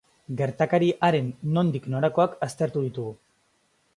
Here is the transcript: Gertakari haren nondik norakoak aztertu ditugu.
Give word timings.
Gertakari 0.37 0.87
haren 1.07 1.27
nondik 1.59 1.85
norakoak 1.95 2.35
aztertu 2.47 2.85
ditugu. 2.89 3.15